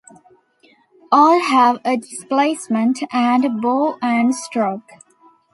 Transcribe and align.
All 1.11 1.39
have 1.43 1.79
a 1.85 1.95
displacement 1.95 3.03
and 3.13 3.61
bore 3.61 3.99
and 4.01 4.33
stroke. 4.33 4.89